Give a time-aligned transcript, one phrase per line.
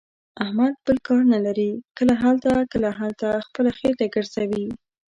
[0.43, 1.71] احمد بل کار نه لري.
[1.97, 4.65] کله هلته، کله هلته، خپله خېټه ګرځوي.